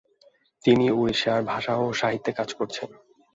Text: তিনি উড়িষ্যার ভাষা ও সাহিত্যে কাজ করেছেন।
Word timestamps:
তিনি 0.65 0.85
উড়িষ্যার 0.91 1.41
ভাষা 1.43 1.73
ও 1.77 1.93
সাহিত্যে 1.93 2.31
কাজ 2.31 2.49
করেছেন। 2.53 2.89